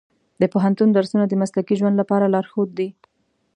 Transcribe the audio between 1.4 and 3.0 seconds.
مسلکي ژوند لپاره لارښود دي.